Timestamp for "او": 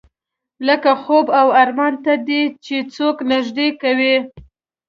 1.39-1.47